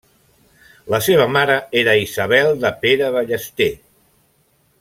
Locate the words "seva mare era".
1.07-1.95